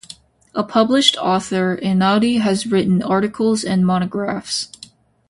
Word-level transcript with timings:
A 0.55 0.63
published 0.63 1.15
author, 1.17 1.77
Einaudi 1.77 2.39
has 2.41 2.65
written 2.65 3.03
articles 3.03 3.63
and 3.63 3.85
monographs. 3.85 4.71